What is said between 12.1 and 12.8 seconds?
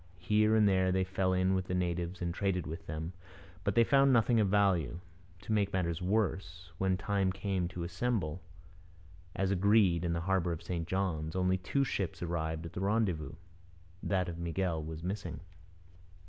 arrived at